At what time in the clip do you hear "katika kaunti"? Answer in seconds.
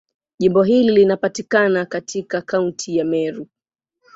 1.85-2.97